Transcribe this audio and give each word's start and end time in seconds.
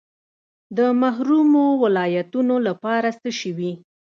د 0.77 0.79
محرومو 1.01 1.65
ولایتونو 1.83 2.55
لپاره 2.67 3.09
څه 3.19 3.29
شوي؟ 3.39 3.71